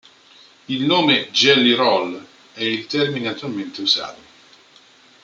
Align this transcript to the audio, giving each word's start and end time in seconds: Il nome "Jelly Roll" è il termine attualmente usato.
Il 0.67 0.85
nome 0.87 1.29
"Jelly 1.29 1.73
Roll" 1.75 2.25
è 2.53 2.63
il 2.63 2.87
termine 2.87 3.27
attualmente 3.27 3.81
usato. 3.81 4.19